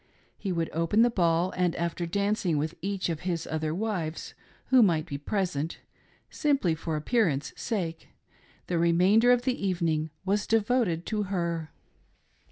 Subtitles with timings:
[0.35, 4.33] He would open the ball, and, after dancing with each of his other wives
[4.71, 5.77] who might be present—
[6.31, 8.07] simply for appearance sake—
[8.65, 11.69] the remainder of the evening was devoted to her.